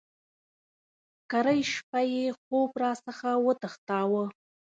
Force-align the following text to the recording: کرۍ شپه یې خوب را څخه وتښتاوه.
کرۍ 1.31 1.61
شپه 1.73 1.99
یې 2.13 2.25
خوب 2.39 2.71
را 2.81 2.91
څخه 3.05 3.29
وتښتاوه. 3.45 4.23